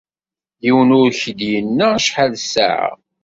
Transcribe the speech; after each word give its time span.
Yiwen 0.65 0.95
ur 0.99 1.07
k-id-yenna 1.19 1.87
acaḥal 1.97 2.33
ssaɛa. 2.43 2.91